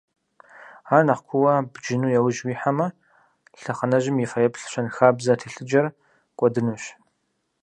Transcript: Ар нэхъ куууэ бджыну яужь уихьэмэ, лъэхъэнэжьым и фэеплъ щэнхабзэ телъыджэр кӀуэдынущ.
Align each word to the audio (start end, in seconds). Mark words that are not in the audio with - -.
Ар 0.93 1.01
нэхъ 1.07 1.23
куууэ 1.27 1.53
бджыну 1.73 2.13
яужь 2.19 2.41
уихьэмэ, 2.43 2.87
лъэхъэнэжьым 3.61 4.17
и 4.23 4.27
фэеплъ 4.31 4.65
щэнхабзэ 4.71 5.33
телъыджэр 5.39 5.85
кӀуэдынущ. 6.37 6.83